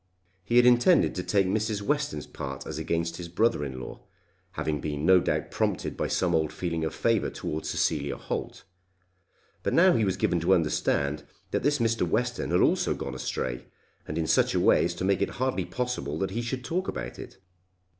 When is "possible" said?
15.65-16.17